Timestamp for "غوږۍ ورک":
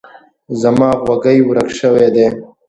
1.03-1.69